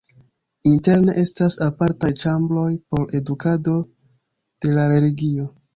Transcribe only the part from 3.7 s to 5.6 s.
de la religio.